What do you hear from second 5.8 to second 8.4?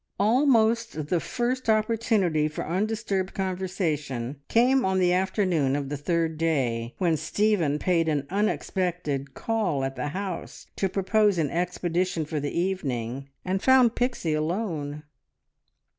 the third day, when Stephen paid an